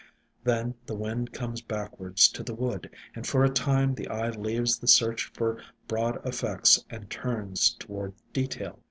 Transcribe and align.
Then 0.43 0.73
the 0.87 0.95
wind 0.95 1.31
comes 1.31 1.61
backward 1.61 2.17
to 2.17 2.41
the 2.41 2.55
wood 2.55 2.89
and 3.13 3.27
for 3.27 3.43
a 3.43 3.51
time 3.51 3.93
the 3.93 4.07
eye 4.07 4.31
leaves 4.31 4.79
the 4.79 4.87
search 4.87 5.25
for 5.35 5.61
broad 5.87 6.25
effects 6.25 6.83
and 6.89 7.07
turns 7.07 7.75
toward 7.75 8.13
detail. 8.33 8.79